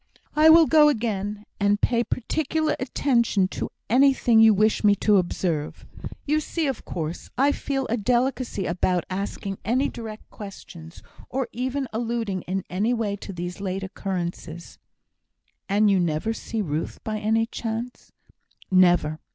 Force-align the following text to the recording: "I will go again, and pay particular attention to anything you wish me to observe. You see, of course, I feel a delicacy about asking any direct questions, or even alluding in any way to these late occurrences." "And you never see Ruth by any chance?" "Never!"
"I 0.35 0.49
will 0.49 0.65
go 0.65 0.89
again, 0.89 1.43
and 1.59 1.79
pay 1.79 2.03
particular 2.03 2.75
attention 2.79 3.47
to 3.49 3.69
anything 3.87 4.39
you 4.39 4.51
wish 4.51 4.83
me 4.83 4.95
to 4.95 5.17
observe. 5.17 5.85
You 6.25 6.39
see, 6.39 6.65
of 6.65 6.83
course, 6.85 7.29
I 7.37 7.51
feel 7.51 7.85
a 7.87 7.97
delicacy 7.97 8.65
about 8.65 9.05
asking 9.11 9.59
any 9.63 9.89
direct 9.89 10.27
questions, 10.31 11.03
or 11.29 11.47
even 11.51 11.87
alluding 11.93 12.41
in 12.47 12.63
any 12.67 12.95
way 12.95 13.15
to 13.17 13.31
these 13.31 13.61
late 13.61 13.83
occurrences." 13.83 14.79
"And 15.69 15.87
you 15.91 15.99
never 15.99 16.33
see 16.33 16.63
Ruth 16.63 16.97
by 17.03 17.19
any 17.19 17.45
chance?" 17.45 18.11
"Never!" 18.71 19.19